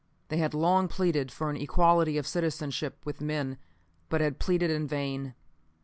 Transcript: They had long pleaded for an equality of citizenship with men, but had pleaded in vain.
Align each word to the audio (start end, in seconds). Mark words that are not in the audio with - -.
They 0.29 0.37
had 0.37 0.55
long 0.55 0.87
pleaded 0.87 1.31
for 1.31 1.51
an 1.51 1.57
equality 1.57 2.17
of 2.17 2.25
citizenship 2.25 3.05
with 3.05 3.21
men, 3.21 3.59
but 4.09 4.19
had 4.19 4.39
pleaded 4.39 4.71
in 4.71 4.87
vain. 4.87 5.35